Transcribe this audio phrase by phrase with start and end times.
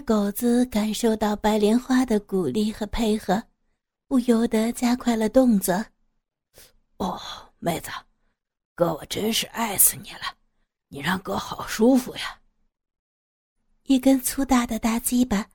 [0.00, 3.42] 二狗子感受到白莲花的鼓励和配合，
[4.08, 5.74] 不由得加快了动作。
[6.96, 7.20] 哦，
[7.58, 7.90] 妹子，
[8.74, 10.20] 哥我真是爱死你了，
[10.88, 12.40] 你让哥好舒服呀！
[13.82, 15.46] 一根粗大的大鸡巴，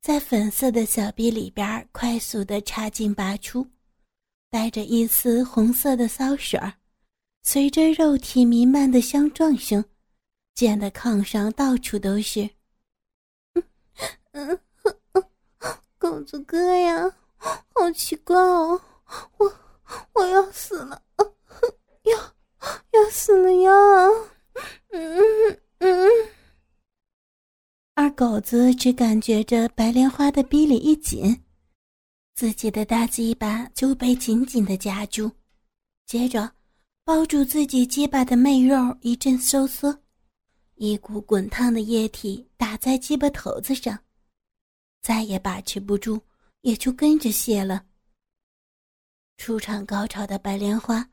[0.00, 3.66] 在粉色的小臂里边快速的插进拔出，
[4.50, 6.74] 带着一丝红色的骚水儿，
[7.42, 9.84] 随着肉体弥漫的相撞声，
[10.54, 12.48] 溅得炕上到处都是。
[14.32, 14.58] 嗯
[15.12, 15.24] 嗯，
[15.98, 17.10] 狗子哥呀，
[17.74, 18.80] 好奇怪哦，
[19.38, 19.52] 我
[20.14, 21.02] 我要死了，
[22.04, 22.16] 要
[22.92, 23.70] 要死了呀！
[24.90, 26.08] 嗯嗯。
[27.94, 31.42] 二狗子只感觉着白莲花的逼里一紧，
[32.34, 35.30] 自己的大鸡巴就被紧紧的夹住，
[36.06, 36.50] 接着
[37.04, 39.94] 包住自己鸡巴的媚肉一阵收缩，
[40.76, 43.98] 一股滚烫的液体打在鸡巴头子上，
[45.02, 46.20] 再也把持不住，
[46.62, 47.84] 也就跟着泄了。
[49.36, 51.08] 出场高潮的白莲花，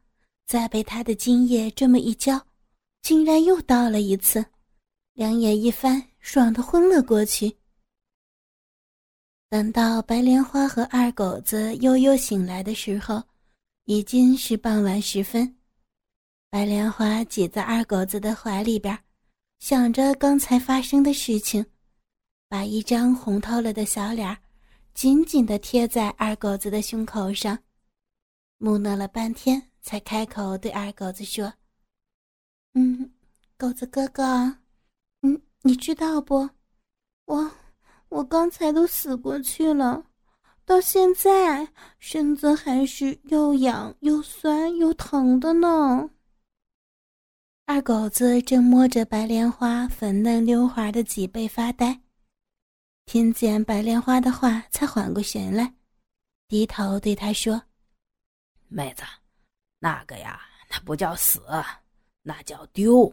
[0.46, 2.46] 再被他的精液这么一浇，
[3.02, 4.46] 竟然又倒了一次，
[5.14, 6.04] 两眼一翻。
[6.20, 7.56] 爽的昏了过去。
[9.50, 13.24] 等到白莲花和二狗子悠悠醒来的时候，
[13.86, 15.58] 已经是傍晚时分。
[16.50, 19.00] 白莲花挤在二狗子的怀里边，
[19.60, 21.66] 想着刚才发生的事情，
[22.50, 24.38] 把一张红透了的小脸
[24.94, 27.58] 紧紧的贴在二狗子的胸口上，
[28.58, 31.54] 木讷了半天，才开口对二狗子说
[32.74, 33.12] ：“嗯，
[33.58, 34.24] 狗子哥哥。”
[35.22, 36.50] 嗯你知道不？
[37.26, 37.52] 我
[38.10, 40.06] 我刚才都死过去了，
[40.64, 41.68] 到现在
[42.00, 46.10] 身子还是又痒又酸又疼的呢。
[47.66, 52.00] 二狗子正摸着白莲花粉嫩溜滑的脊背发呆，
[53.08, 55.74] 听见白莲花的话，才缓过神来，
[56.46, 57.64] 低头对他说
[58.68, 59.04] ：“妹子，
[59.80, 61.42] 那个呀，那不叫死，
[62.22, 63.12] 那叫丢。”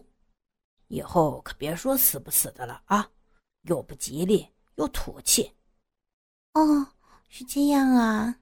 [0.88, 3.08] 以后可别说死不死的了啊，
[3.62, 5.48] 又不吉利又土气。
[6.54, 6.84] 哦，
[7.28, 8.40] 是这样啊。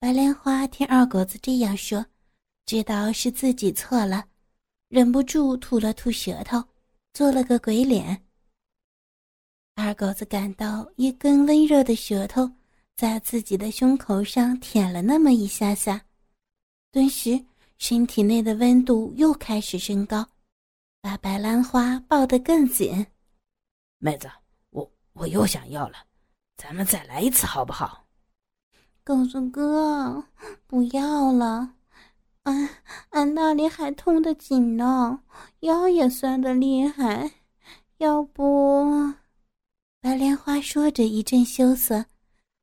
[0.00, 2.04] 白莲花听二狗子这样说，
[2.66, 4.26] 知道是自己错了，
[4.88, 6.60] 忍不住吐了吐舌头，
[7.12, 8.26] 做了个鬼脸。
[9.82, 12.50] 二狗子感到一根温热的舌头
[12.96, 16.02] 在自己的胸口上舔了那么一下下，
[16.92, 17.42] 顿时
[17.78, 20.26] 身体内的温度又开始升高。
[21.00, 23.06] 把白兰花抱得更紧，
[23.98, 24.30] 妹子，
[24.68, 25.96] 我我又想要了，
[26.58, 28.04] 咱们再来一次好不好？
[29.02, 30.22] 狗子哥，
[30.66, 31.72] 不要了，
[32.42, 32.68] 俺
[33.12, 35.22] 俺那里还痛得紧呢，
[35.60, 37.30] 腰也酸得厉害，
[37.96, 39.14] 要不……
[40.00, 42.04] 白莲花说着一阵羞涩，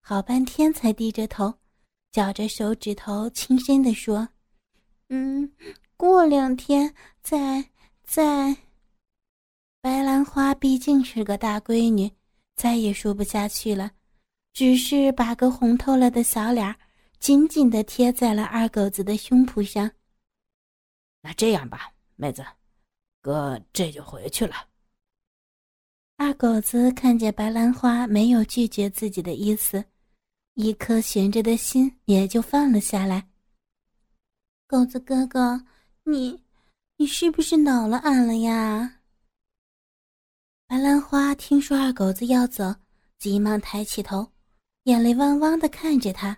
[0.01, 1.53] 好半天才低着头，
[2.11, 4.27] 绞着手指头轻声地说
[5.09, 5.51] ：“嗯，
[5.95, 7.69] 过两天再。”
[8.07, 8.55] 再，
[9.81, 12.09] 白兰花毕竟是个大闺女，
[12.55, 13.91] 再也说不下去了，
[14.53, 16.73] 只是把个红透了的小脸
[17.19, 19.91] 紧紧的贴在了二狗子的胸脯上。
[21.21, 22.45] 那这样吧，妹子，
[23.21, 24.55] 哥这就回去了。
[26.17, 29.85] 二狗子看见白兰花没有拒绝自己的意思，
[30.55, 33.29] 一颗悬着的心也就放了下来。
[34.65, 35.63] 狗子哥哥，
[36.03, 36.43] 你。
[36.99, 39.01] 你是不是恼了俺了呀？
[40.65, 42.73] 白兰花听说二狗子要走，
[43.19, 44.31] 急忙抬起头，
[44.85, 46.35] 眼泪汪汪的看着他。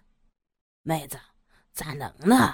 [0.83, 1.17] 妹子，
[1.71, 2.53] 咋能呢？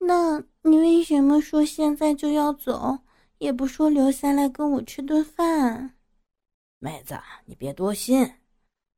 [0.00, 2.98] 那你为什么说现在就要走，
[3.38, 5.95] 也不说留下来跟我吃顿饭？
[6.86, 8.32] 妹子，你别多心，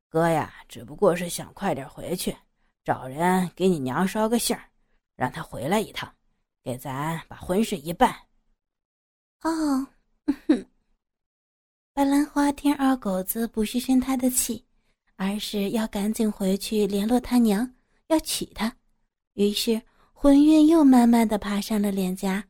[0.09, 2.37] 哥呀，只不过是想快点回去，
[2.83, 4.69] 找人给你娘捎个信儿，
[5.15, 6.13] 让她回来一趟。
[6.61, 8.15] 给咱把婚事一办。
[9.41, 9.87] 哦，
[11.91, 14.63] 白兰花听二狗子不是生他的气，
[15.15, 17.73] 而是要赶紧回去联络他娘，
[18.09, 18.71] 要娶她，
[19.33, 19.81] 于是
[20.13, 22.43] 魂晕又慢慢的爬上了脸颊。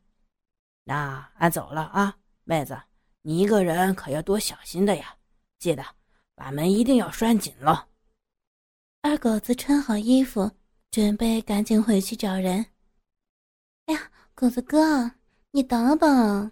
[0.84, 2.78] 那俺走了啊，妹子，
[3.22, 5.16] 你一个人可要多小心的呀，
[5.60, 5.84] 记得
[6.34, 7.86] 把门一定要拴紧了。
[9.02, 10.50] 二狗子穿好衣服，
[10.90, 12.66] 准备赶紧回去找人。
[13.86, 15.12] 哎呀，狗子哥，
[15.52, 16.50] 你等等！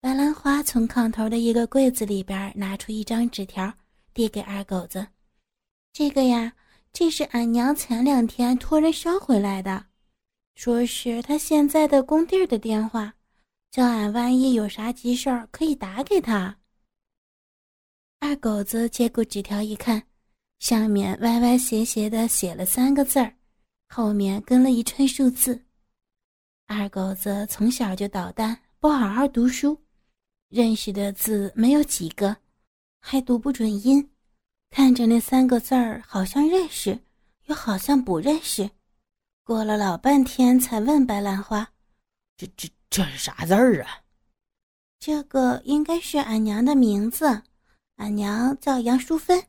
[0.00, 3.72] 白兰花从炕头的一个柜子里边拿出一张纸条，
[4.12, 5.06] 递给二狗子
[5.92, 6.52] ：“这个呀，
[6.92, 9.86] 这是俺娘前两天托人捎回来的，
[10.54, 13.14] 说是她现在的工地的电话，
[13.70, 16.56] 叫俺万一有啥急事儿可以打给他。”
[18.20, 20.02] 二狗子接过纸条一看，
[20.58, 23.32] 上面歪歪斜斜的写了三个字儿，
[23.88, 25.64] 后面跟了一串数字。
[26.66, 29.80] 二狗子从小就捣蛋，不好好读书，
[30.48, 32.36] 认识的字没有几个，
[33.00, 34.10] 还读不准音，
[34.68, 36.98] 看着那三个字儿，好像认识，
[37.46, 38.68] 又好像不认识。
[39.44, 41.66] 过了老半天，才问白兰花
[42.36, 44.02] ：“这、这、这是啥字儿啊
[45.00, 47.42] ？”“这个应该是俺娘的名字，
[47.98, 49.40] 俺娘叫杨淑芬。”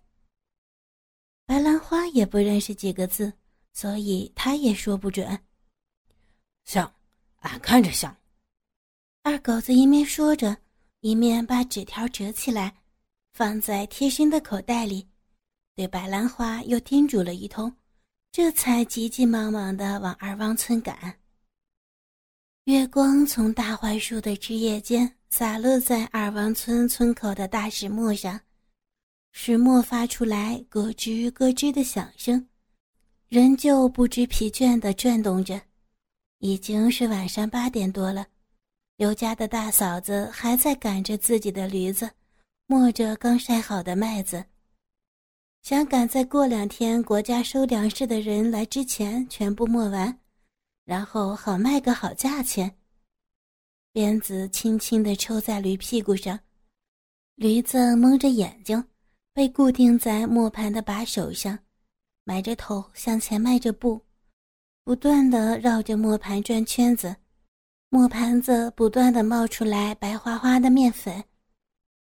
[1.48, 3.34] 白兰花也不认识几个字，
[3.74, 5.40] 所以她也说不准。
[6.66, 6.94] 像，
[7.38, 8.16] 俺看着像。
[9.24, 10.56] 二狗子一面说着，
[11.00, 12.76] 一面把纸条折起来，
[13.34, 15.08] 放在贴身的口袋里，
[15.76, 17.76] 对白兰花又叮嘱了一通。
[18.32, 21.19] 这才急急忙忙的往二汪村赶。
[22.66, 28.40] 月光从大槐树的枝叶间洒落在二王村村口的大石磨上，
[29.32, 32.48] 石磨发出来咯吱咯吱的响声，
[33.28, 35.60] 仍旧不知疲倦地转动着。
[36.40, 38.28] 已经是晚上八点多了，
[38.98, 42.10] 刘家的大嫂子还在赶着自己的驴子，
[42.68, 44.46] 磨着刚晒好的麦子。
[45.64, 50.18] 想赶在过两天国家收粮食的人来之前全部磨完，
[50.90, 52.76] 然后好卖个好价钱。
[53.94, 56.40] 鞭子轻轻地抽在驴屁股上，
[57.36, 58.84] 驴子蒙着眼睛，
[59.32, 61.60] 被固定在磨盘的把手上，
[62.24, 64.02] 埋着头向前迈着步，
[64.84, 67.16] 不断地绕着磨盘转圈子。
[67.90, 71.24] 磨盘子不断地冒出来白花花的面粉。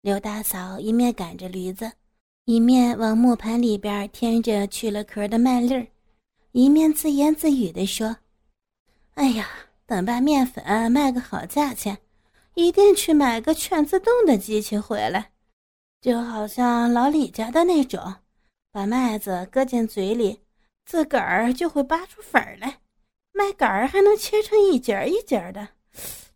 [0.00, 1.92] 刘大嫂一面赶着驴子。
[2.46, 5.86] 一面往磨盘里边添着去了壳的麦粒儿，
[6.52, 8.16] 一面自言自语地说
[9.14, 9.48] ：“哎呀，
[9.86, 11.98] 等把面粉卖个好价钱，
[12.54, 15.32] 一定去买个全自动的机器回来，
[16.00, 18.16] 就好像老李家的那种，
[18.72, 20.40] 把麦子搁进嘴里，
[20.86, 22.80] 自个儿就会扒出粉来，
[23.32, 25.68] 麦秆儿还能切成一节一节的，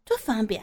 [0.05, 0.62] 多方便！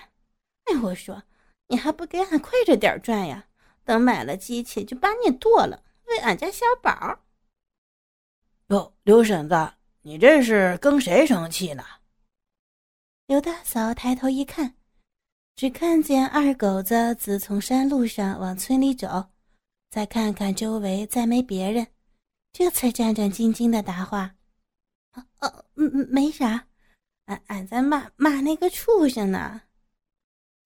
[0.65, 1.23] 哎，我说，
[1.67, 3.45] 你还不给俺快着点转呀？”
[3.83, 7.19] 等买了机器，就把你剁了，喂俺家小宝。
[8.67, 9.73] 哟，刘婶子，
[10.03, 11.83] 你这是跟谁生气呢？
[13.31, 14.75] 刘大嫂抬头一看，
[15.55, 19.29] 只看见二狗子自从山路上往村里走，
[19.89, 21.87] 再看看周围，再没别人，
[22.51, 24.35] 这才战战兢兢的答话
[25.15, 26.67] ：“哦哦，嗯，没啥，
[27.27, 29.61] 俺俺在骂骂那个畜生呢。”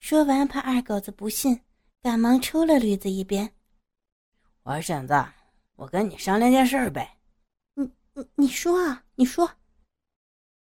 [0.01, 1.61] 说完，怕二狗子不信。
[2.01, 3.53] 赶忙抽了驴子一边。
[4.63, 5.13] 我婶子，
[5.75, 7.19] 我跟你商量件事儿呗。
[7.75, 9.47] 你你你说啊，你说。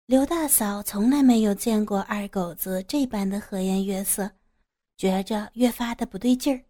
[0.06, 4.30] 刘大嫂从来没有见过二狗子这般的和颜悦色，
[4.96, 6.64] 觉着越发的不对劲儿，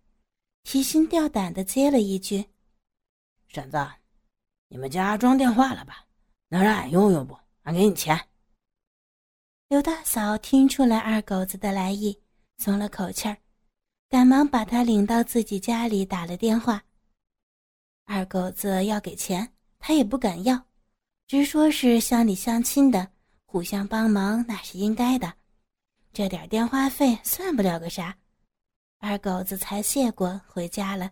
[0.62, 2.44] 提心吊胆的接了一句
[3.48, 3.78] ：“婶子，
[4.68, 6.06] 你们家装电话了吧？
[6.48, 7.36] 能让俺用用不？
[7.62, 8.28] 俺给你钱。”
[9.68, 12.20] 刘大嫂听出来二狗子的来意，
[12.58, 13.38] 松了口气儿。
[14.10, 16.84] 赶忙把他领到自己家里打了电话。
[18.04, 20.66] 二狗子要给钱，他也不敢要，
[21.26, 23.10] 直说是乡里乡亲的，
[23.52, 25.30] 互相帮忙那是应该的，
[26.10, 28.16] 这点电话费算不了个啥。
[28.98, 31.10] 二狗子才谢过，回家了。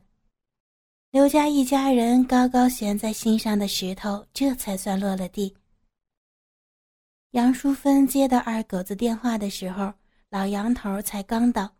[1.10, 5.54] 刘家一家人高高悬在心上的石头，这才算落了地。
[7.32, 9.92] 杨淑芬接到二狗子电话的时候，
[10.30, 11.70] 老杨头才刚到。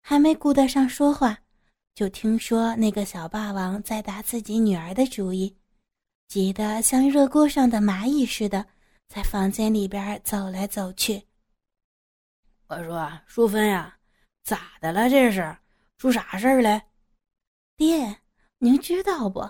[0.00, 1.36] 还没顾得上说话，
[1.96, 5.56] 就听说那个小霸王在打自己女儿的主意，
[6.28, 8.64] 急得像热锅上的蚂蚁似的，
[9.10, 11.26] 在房间里边走来走去。
[12.68, 13.98] 我说：“淑芬呀，
[14.44, 15.10] 咋的了？
[15.10, 15.58] 这是
[15.98, 16.80] 出啥事儿了？”
[17.76, 18.20] 爹，
[18.58, 19.40] 您知道不？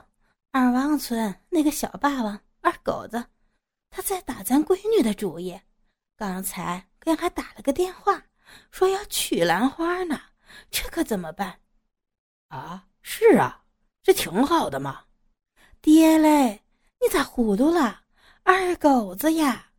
[0.50, 3.22] 二王村那个小霸王二狗子，
[3.90, 5.60] 他在打咱闺女的主意。
[6.16, 8.24] 刚才给俺打了个电话，
[8.70, 10.18] 说要娶兰花呢。
[10.70, 11.60] 这可怎么办？
[12.48, 13.66] 啊，是啊，
[14.02, 15.04] 这挺好的嘛。
[15.82, 16.62] 爹嘞，
[16.98, 17.99] 你咋糊涂了？
[18.42, 19.70] 二狗子呀！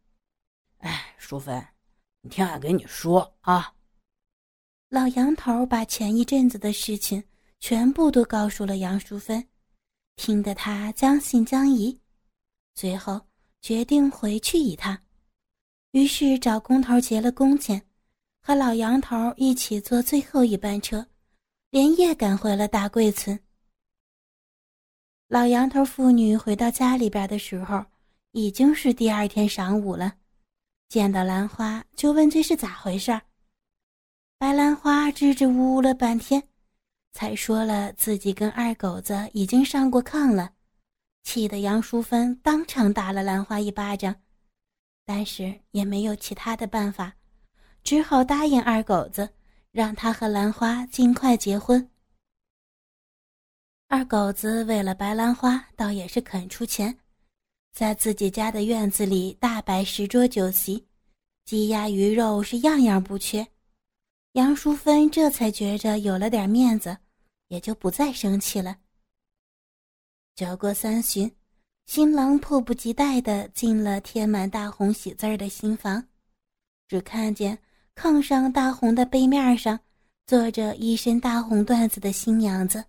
[0.78, 1.66] 哎，淑芬，
[2.22, 3.74] 你听俺跟你说啊。
[4.90, 7.24] 老杨头把前一阵子的事情
[7.60, 9.48] 全部都告诉了杨淑芬，
[10.16, 12.00] 听得她将信将疑，
[12.74, 13.20] 最后
[13.62, 14.98] 决定回去一趟，
[15.92, 17.82] 于是找工头结了工钱。
[18.44, 21.06] 和老杨头一起坐最后一班车，
[21.70, 23.40] 连夜赶回了大贵村。
[25.28, 27.86] 老杨头父女回到家里边的时候，
[28.32, 30.16] 已经是第二天晌午了。
[30.88, 33.22] 见到兰花，就问这是咋回事儿。
[34.38, 36.42] 白兰花支支吾吾了半天，
[37.14, 40.54] 才说了自己跟二狗子已经上过炕了，
[41.24, 44.16] 气得杨淑芬当场打了兰花一巴掌，
[45.06, 47.14] 但是也没有其他的办法，
[47.84, 49.30] 只好答应二狗子，
[49.72, 51.90] 让他和兰花尽快结婚。
[53.88, 56.98] 二狗子为了白兰花，倒也是肯出钱，
[57.74, 60.86] 在自己家的院子里大摆十桌酒席，
[61.46, 63.48] 鸡鸭鱼肉是样样不缺。
[64.34, 66.98] 杨淑芬这才觉着有了点面子，
[67.48, 68.78] 也就不再生气了。
[70.36, 71.30] 酒过三巡，
[71.86, 76.08] 新郎迫不及待地进了贴满大红喜字儿的新房，
[76.88, 77.58] 只看见
[77.96, 79.80] 炕上大红的被面上
[80.28, 82.84] 坐着一身大红缎子的新娘子。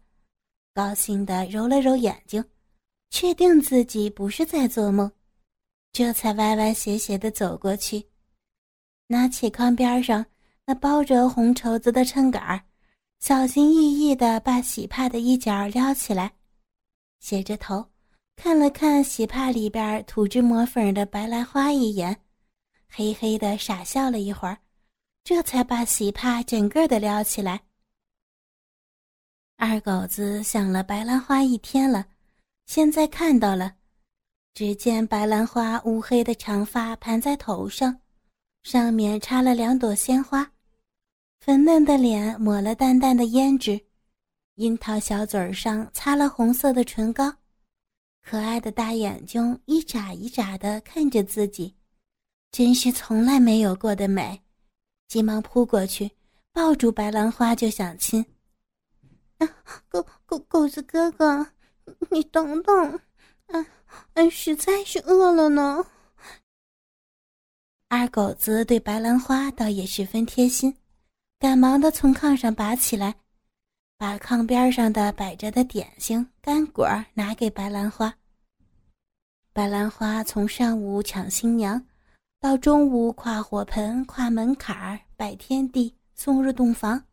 [0.75, 2.45] 高兴地揉了揉眼睛，
[3.13, 5.13] 确定自己不是在做梦，
[5.93, 8.03] 这才歪歪斜斜地走过去，
[9.07, 10.25] 拿起炕边上
[10.65, 12.65] 那包着红绸子的秤杆
[13.21, 16.33] 小心翼翼地把喜帕的一角撩起来，
[17.21, 17.87] 斜着头
[18.35, 22.19] 看了看喜帕里边涂脂抹粉的白兰花一眼，
[22.89, 24.57] 嘿嘿地傻笑了一会儿，
[25.23, 27.61] 这才把喜帕整个的撩起来。
[29.59, 32.07] 二狗子想了白兰花一天了，
[32.73, 33.75] 现在看到了。
[34.55, 38.01] 只见白兰花乌黑的长发盘在头上，
[38.63, 40.51] 上面插了两朵鲜花，
[41.39, 43.79] 粉嫩的脸抹了淡淡的胭脂，
[44.55, 47.31] 樱桃小嘴上擦了红色的唇膏，
[48.23, 51.77] 可爱的大眼睛一眨一眨的看着自己，
[52.53, 54.41] 真是从来没有过的美。
[55.09, 56.11] 急忙扑过去，
[56.55, 58.25] 抱住白兰花就想亲。
[59.91, 61.47] 狗狗狗子哥哥，
[62.11, 63.01] 你等等，
[63.49, 63.67] 俺
[64.15, 65.85] 俺实在是饿了呢。
[67.89, 70.75] 二狗子对白兰花倒也十分贴心，
[71.39, 73.15] 赶忙的从炕上拔起来，
[73.99, 78.15] 把炕边上的摆着的点心干果拿给白兰花。
[79.53, 81.87] 白兰花从上午抢新娘，
[82.41, 87.05] 到中午跨火盆、跨门槛、拜天地、送入洞房，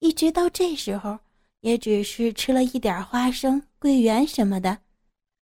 [0.00, 1.18] 一直到这时候。
[1.60, 4.78] 也只是吃了一点花生、桂圆什么的，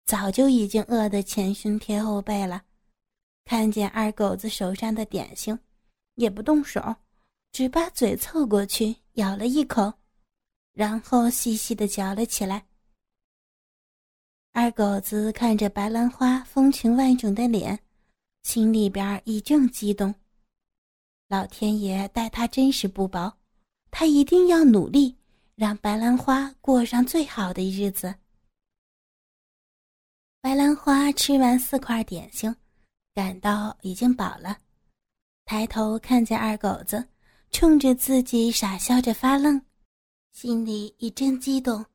[0.07, 2.63] 早就已经饿得前胸贴后背了。
[3.45, 5.59] 看见二狗子手上的点心，
[6.15, 6.97] 也不动手，
[7.53, 9.93] 只把嘴凑过去咬了一口，
[10.73, 12.67] 然后细细的嚼了起来。
[14.53, 17.79] 二狗子看着白兰花风情万种的脸，
[18.45, 20.15] 心里边一阵激动。
[21.29, 23.37] 老天爷待他真是不薄，
[23.91, 25.17] 他一定要努力。
[25.57, 28.15] 让白兰花过上最好的日子。
[30.41, 32.55] 白兰花吃完四块点心，
[33.15, 34.59] 感到已经饱了，
[35.45, 37.09] 抬头看见二狗子
[37.51, 39.65] 冲着自己傻笑着发愣，
[40.33, 41.87] 心里一阵激动，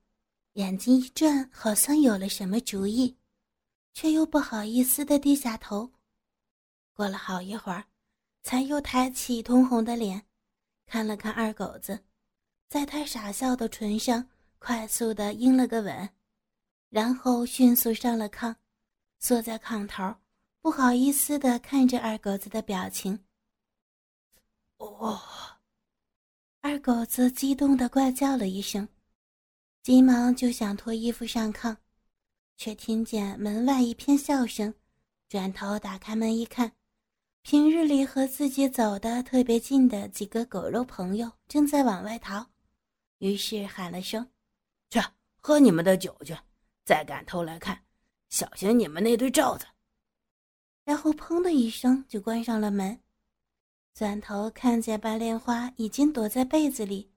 [0.53, 3.17] 眼睛一转，好像有了什么主意，
[3.93, 5.91] 却又不好意思的低下头。
[6.93, 7.85] 过了好一会儿，
[8.41, 10.25] 才又抬起通红的脸，
[10.85, 12.05] 看了看二狗子。
[12.69, 14.23] 在他傻笑的唇上
[14.59, 16.07] 快速的应了个吻，
[16.89, 18.55] 然后迅速上了炕，
[19.17, 20.15] 坐在炕头，
[20.61, 23.19] 不好意思的看着二狗子的表情。
[24.77, 25.19] 哦，
[26.61, 28.87] 二狗子激动的怪叫了一声，
[29.81, 31.75] 急忙就想脱衣服上炕，
[32.55, 34.71] 却听见门外一片笑声，
[35.27, 36.71] 转头打开门一看，
[37.41, 42.45] 平日里和自己走的特别近的几个狗肉朋友正在往外逃。
[43.19, 44.29] 于是喊了声
[44.89, 44.99] ：“去
[45.37, 46.35] 喝你们的酒去！
[46.83, 47.81] 再敢偷来看，
[48.29, 49.65] 小心你们那堆罩子！”
[50.83, 52.99] 然后砰的一声就关上了门。
[53.93, 57.11] 转头看见白莲花已经躲在被子里，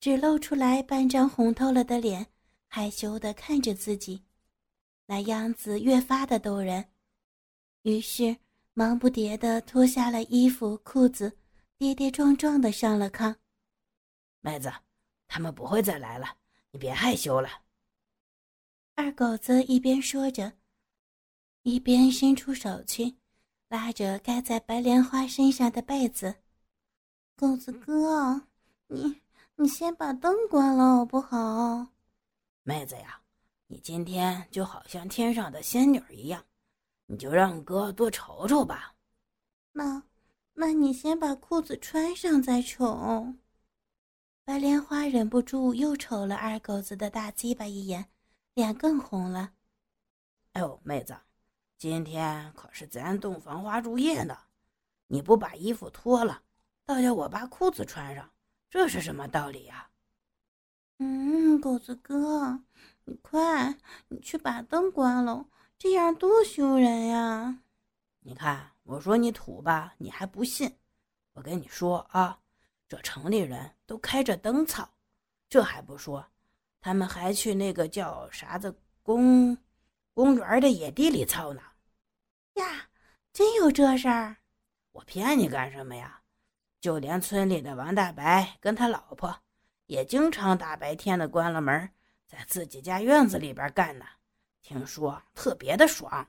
[0.00, 2.26] 只露出来半张红透了的脸，
[2.66, 4.22] 害羞的看着自己，
[5.06, 6.84] 那样子越发的逗人。
[7.82, 8.36] 于是
[8.74, 11.38] 忙不迭的脱下了衣服裤子，
[11.78, 13.34] 跌跌撞撞的上了炕。
[14.40, 14.72] 妹子。
[15.28, 16.36] 他们不会再来了，
[16.70, 17.48] 你别害羞了。
[18.94, 20.52] 二狗子一边说着，
[21.62, 23.16] 一边伸出手去，
[23.68, 26.34] 拉着盖在白莲花身上的被子。
[27.36, 28.48] 狗子哥，
[28.86, 29.20] 你
[29.56, 31.86] 你先把灯关了好不好？
[32.62, 33.20] 妹子呀，
[33.66, 36.42] 你今天就好像天上的仙女一样，
[37.06, 38.94] 你就让哥多瞅瞅吧。
[39.72, 40.02] 那，
[40.54, 43.34] 那你先把裤子穿上再瞅。
[44.46, 48.06] 白莲花忍不住又瞅了二狗子的大鸡巴一眼，
[48.54, 49.50] 脸更红了。
[50.52, 51.16] 哎呦，妹子，
[51.76, 54.38] 今天可是咱洞房花烛夜呢，
[55.08, 56.42] 你不把衣服脱了，
[56.84, 58.30] 倒叫我把裤子穿上，
[58.70, 59.90] 这是什么道理呀？
[60.98, 62.60] 嗯，狗子哥，
[63.04, 63.76] 你快，
[64.06, 67.58] 你去把灯关了，这样多羞人呀！
[68.20, 70.76] 你看，我说你土吧，你还不信。
[71.32, 72.38] 我跟你说啊，
[72.88, 74.88] 这城里人都开着灯操，
[75.48, 76.24] 这还不说，
[76.80, 79.56] 他们还去那个叫啥子公
[80.14, 81.60] 公园的野地里操呢。
[82.54, 82.88] 呀，
[83.32, 84.36] 真有这事儿？
[84.92, 86.22] 我骗你干什么呀？
[86.80, 89.36] 就连村里的王大白跟他老婆，
[89.86, 91.90] 也经常大白天的关了门，
[92.26, 94.06] 在自己家院子里边干呢。
[94.62, 96.28] 听说特别的爽。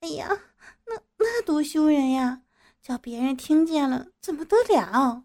[0.00, 0.28] 哎呀，
[0.86, 2.42] 那那多羞人呀！
[2.80, 5.24] 叫别人听见了怎么得了？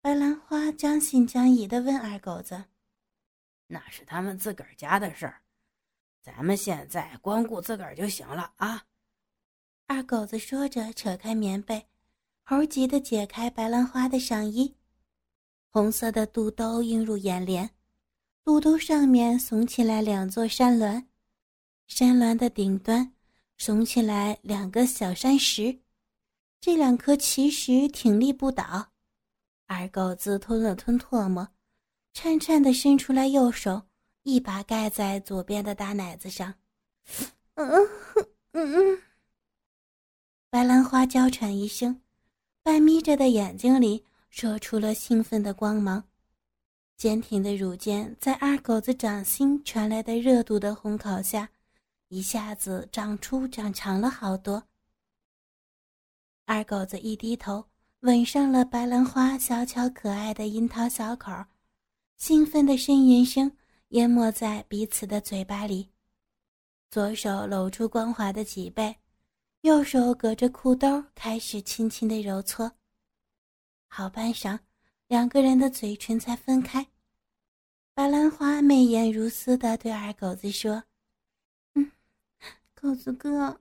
[0.00, 2.64] 白兰花将信将疑的问二狗子
[3.66, 5.42] ：“那是他们自个儿家的事儿，
[6.22, 8.86] 咱们现在光顾自个儿就行了啊。”
[9.86, 11.86] 二狗子说着，扯开棉被，
[12.44, 14.76] 猴急的解开白兰花的上衣，
[15.70, 17.70] 红色的肚兜映入眼帘，
[18.44, 21.06] 肚兜上面耸起来两座山峦，
[21.86, 23.14] 山峦的顶端。
[23.58, 25.80] 耸起来两个小山石，
[26.60, 28.92] 这两颗奇石挺立不倒。
[29.68, 31.46] 二狗子吞了吞唾沫，
[32.14, 33.82] 颤颤地伸出来右手，
[34.22, 36.54] 一把盖在左边的大奶子上。
[37.54, 37.68] 嗯
[38.52, 39.02] 嗯嗯。
[40.48, 42.00] 白兰花娇喘一声，
[42.62, 46.02] 半眯着的眼睛里射出了兴奋的光芒，
[46.96, 51.50] 坚挺的乳尖在二狗子掌心传来的热度的烘烤下。
[52.08, 54.66] 一下子长出长长了好多。
[56.46, 57.66] 二狗子一低头，
[58.02, 61.32] 吻上了白兰花小巧可爱的樱桃小口，
[62.16, 63.50] 兴奋的呻吟声
[63.88, 65.90] 淹没在彼此的嘴巴里。
[66.92, 68.96] 左手搂住光滑的脊背，
[69.62, 72.70] 右手隔着裤兜开始轻轻的揉搓。
[73.88, 74.60] 好半晌，
[75.08, 76.86] 两个人的嘴唇才分开。
[77.94, 80.84] 白兰花媚眼如丝的对二狗子说。
[81.74, 81.90] 嗯
[82.74, 83.60] 狗子哥，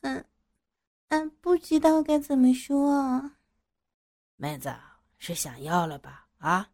[0.00, 0.24] 嗯，
[1.40, 3.30] 不知道该怎么说。
[4.36, 4.74] 妹子
[5.16, 6.26] 是想要了吧？
[6.38, 6.68] 啊，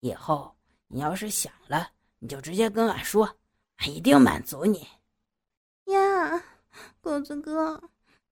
[0.00, 0.54] 以后
[0.88, 3.36] 你要是想了，你就直接跟俺说，
[3.76, 4.86] 俺一定满足你。
[5.86, 6.42] 呀，
[7.00, 7.82] 狗子哥，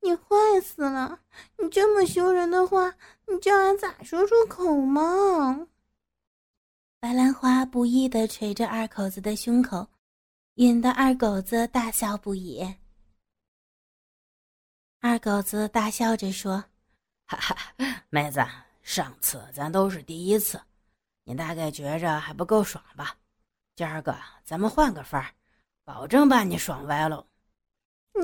[0.01, 1.21] 你坏死了！
[1.57, 2.95] 你这么羞人的话，
[3.27, 5.67] 你叫俺咋说出口嘛？
[7.01, 9.87] 白兰花不易的捶着二狗子的胸口。
[10.55, 12.67] 引得二狗子大笑不已。
[15.01, 16.65] 二狗子大笑着说
[17.27, 17.57] ：“哈哈，
[18.11, 18.45] 妹子，
[18.83, 20.61] 上次咱都是第一次，
[21.23, 23.17] 你大概觉着还不够爽吧？
[23.77, 25.31] 今儿个咱们换个法儿，
[25.85, 27.25] 保证把你爽歪喽！”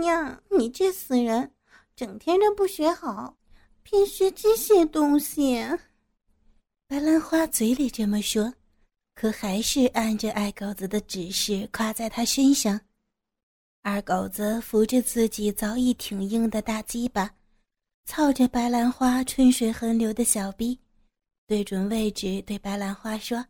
[0.00, 1.54] 娘，你这死人，
[1.94, 3.36] 整天都不学好，
[3.84, 5.64] 偏学这些东西。
[6.88, 8.52] 白兰花嘴里这么说。
[9.14, 12.80] 可还是按着二狗子的指示夸在他身上，
[13.86, 17.30] 二狗子扶着自己早已挺硬的大鸡巴，
[18.06, 20.80] 操着白兰花春水横流的小臂，
[21.46, 23.44] 对准位置对白兰花说：“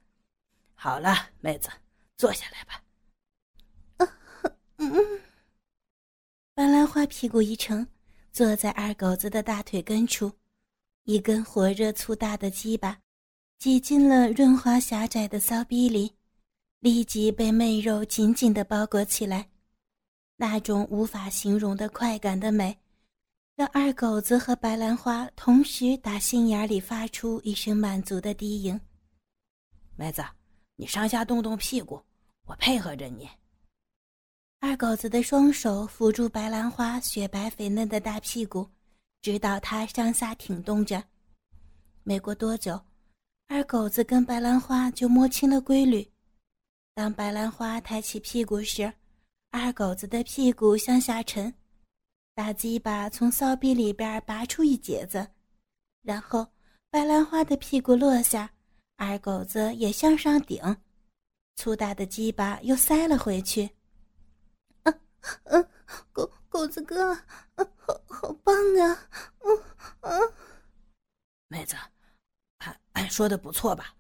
[0.75, 1.69] 好了，妹子，
[2.17, 2.83] 坐下来吧。”
[4.79, 4.93] 嗯，
[6.53, 7.87] 白兰花屁股一撑，
[8.33, 10.33] 坐在二狗子的大腿根处，
[11.05, 12.99] 一根火热粗大的鸡巴。
[13.61, 16.13] 挤进了润滑狭窄的骚逼里，
[16.81, 19.49] 立即被媚肉紧紧地包裹起来。
[20.37, 22.77] 那种无法形容的快感的美，
[23.55, 28.79] 让二狗子和白兰花同时打心眼里发出一声满足的低吟。
[29.97, 30.25] 妹子，
[30.77, 32.03] 你上下动动屁股，
[32.47, 33.29] 我配合着你。
[34.61, 38.69] 二狗子的双手扶住白兰花雪白肥嫩的大屁股，
[39.23, 41.03] 直到她上下挺动着。
[42.03, 42.81] 没过多久。
[43.47, 46.11] 二狗子跟白兰花就摸清了规律。
[46.95, 48.91] 当白兰花抬起屁股时，
[49.57, 51.55] 二狗子的屁股向下沉，
[52.35, 55.25] 大鸡巴从骚逼里边拔出一截子，
[56.03, 56.45] 然后
[56.91, 58.51] 白兰花的屁股落下，
[58.97, 60.61] 二狗子也向上顶，
[61.55, 63.71] 粗大的鸡巴又塞了回去。
[64.83, 65.01] 嗯
[65.45, 65.69] 嗯，
[66.11, 67.15] 狗狗子哥，
[67.55, 69.09] 嗯，好好棒啊！
[69.39, 69.63] 嗯
[70.01, 70.33] 嗯，
[71.47, 71.77] 妹子。
[72.95, 73.95] 俺说的不错吧？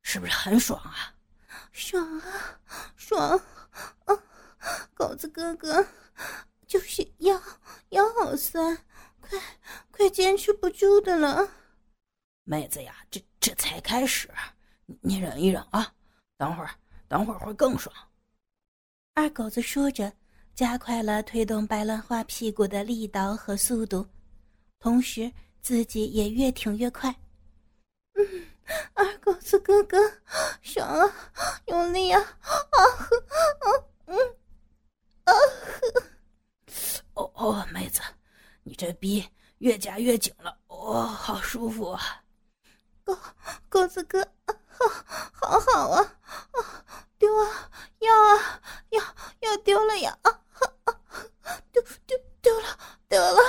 [0.00, 1.14] 是不是很爽啊？
[1.72, 2.58] 爽啊，
[2.96, 3.38] 爽！
[4.06, 4.22] 啊，
[4.94, 5.86] 狗子哥哥，
[6.66, 7.40] 就是腰
[7.90, 8.76] 腰好酸，
[9.20, 9.38] 快
[9.90, 11.48] 快坚持不住的了。
[12.44, 14.28] 妹子呀，这这才开始，
[15.00, 15.92] 你忍一忍啊，
[16.36, 16.70] 等会儿
[17.08, 17.94] 等会儿会更爽。
[19.14, 20.12] 二狗子说着，
[20.54, 24.06] 加快了推动白兰花屁股的力道和速度，
[24.78, 27.14] 同时自己也越挺越快。
[28.14, 28.46] 嗯
[28.94, 29.98] 二狗子哥哥，
[30.62, 31.14] 爽啊，
[31.66, 32.20] 用力啊！
[32.20, 33.22] 啊呵，
[34.06, 34.36] 嗯，啊呵，
[37.14, 38.00] 哦 哦，妹子，
[38.62, 39.24] 你这逼
[39.58, 42.22] 越夹越紧了，哦，好舒服啊！
[43.04, 43.16] 狗
[43.68, 44.26] 狗子哥，
[44.68, 44.88] 好，
[45.32, 46.02] 好好啊！
[46.02, 46.84] 啊，
[47.18, 48.60] 丢啊，要啊，
[48.90, 49.02] 要
[49.40, 50.18] 要丢了呀！
[50.22, 50.30] 啊
[50.84, 51.00] 啊，
[51.72, 53.40] 丢丢丢了，丢了！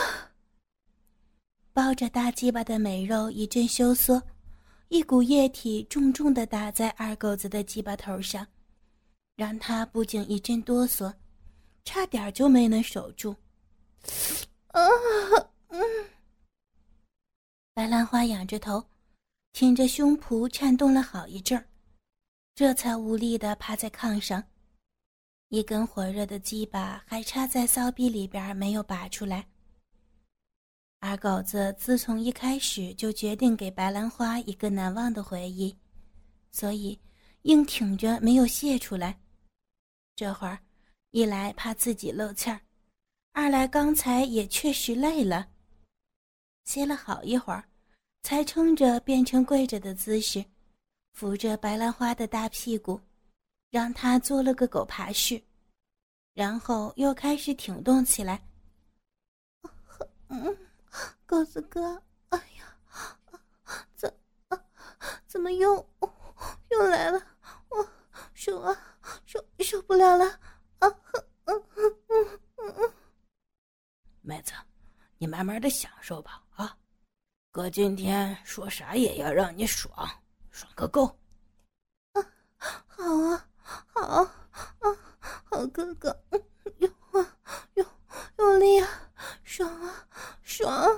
[1.73, 4.21] 抱着大鸡巴的美肉一阵收缩。
[4.89, 8.45] 一股液体重重的打在二狗子的鸡巴头上，
[9.35, 11.11] 让他不禁一阵哆嗦，
[11.85, 13.33] 差点就没能守住。
[14.67, 14.81] 啊，
[15.69, 15.81] 嗯。
[17.73, 18.83] 白兰花仰着头，
[19.53, 21.65] 挺着胸脯颤动了好一阵儿，
[22.55, 24.43] 这才无力的趴在炕上，
[25.49, 29.47] 一根火热的鸡巴还插在骚逼里边没有拔出来。
[30.99, 35.77] 二狗子自从一开始就决定给白兰花一个难忘的回忆，
[36.51, 36.99] 所以
[37.43, 39.19] 硬挺着没有泄出来。
[40.15, 40.57] 这会儿，
[41.15, 42.59] 一来怕自己漏气儿，
[43.31, 45.47] 二来刚才也确实累了，
[46.65, 47.63] 歇了好一会儿，
[48.21, 50.43] 才撑着变成跪着的姿势，
[51.13, 52.99] 扶着白兰花的大屁股，
[53.69, 55.41] 让她做了个狗爬式，
[56.33, 58.45] 然后又开始挺动起来。
[60.27, 60.57] 嗯。
[61.25, 62.77] 狗子哥，哎呀，
[63.95, 64.13] 怎
[65.25, 65.75] 怎么又
[66.71, 67.25] 又来了？
[67.69, 67.87] 我
[68.33, 68.77] 受啊
[69.25, 70.39] 受受不了了！
[74.21, 74.53] 妹子，
[75.17, 76.77] 你慢慢的享受吧啊！
[77.51, 80.09] 哥今天说啥也要让你爽，
[80.49, 81.05] 爽个够！
[82.13, 82.25] 啊，
[82.87, 83.45] 好啊，
[83.91, 84.31] 好啊，
[85.43, 86.23] 好哥哥，
[86.79, 87.37] 用啊
[87.75, 87.85] 用
[88.39, 89.11] 用力啊，
[89.43, 90.07] 爽啊
[90.41, 90.89] 爽！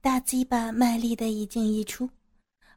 [0.00, 2.08] 大鸡巴卖力的一进一出，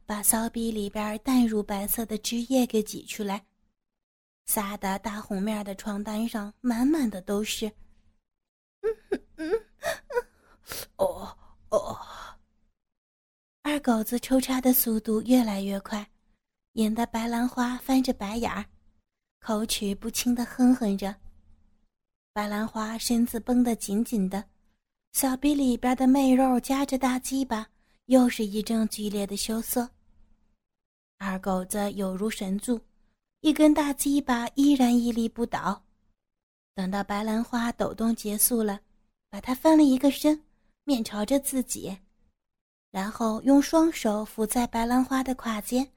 [0.06, 3.46] 把骚逼里边淡乳白色的汁液给挤出来，
[4.46, 7.68] 撒的大红面的床单上满满的都是。
[8.82, 9.52] 嗯嗯
[10.98, 11.38] 哦
[11.70, 11.98] 哦，
[13.62, 16.08] 二狗子抽插的速度越来越快，
[16.74, 18.66] 引得白兰花翻着白眼儿，
[19.40, 21.16] 口齿不清的哼哼着。
[22.34, 24.44] 白兰花身子绷得紧紧的。
[25.14, 27.70] 小臂里边的媚肉夹着大鸡巴，
[28.06, 29.88] 又是一阵剧烈的羞涩。
[31.20, 32.82] 二狗子有如神助，
[33.44, 35.84] 一根大鸡巴依然屹立不倒。
[36.74, 38.80] 等到白兰花抖动结束了，
[39.30, 40.42] 把它翻了一个身，
[40.86, 41.98] 面朝着自己，
[42.90, 45.92] 然后用双手扶在白兰花的胯间，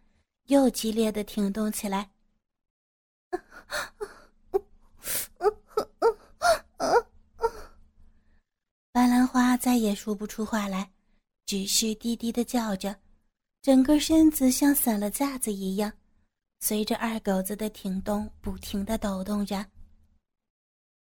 [0.48, 2.10] 又激烈的挺动起来。
[8.90, 10.90] 白兰花再也说不出话来，
[11.46, 12.96] 只是低低的叫着，
[13.62, 15.92] 整个身子像散了架子一样，
[16.60, 19.64] 随着二狗子的停动不停的抖动着。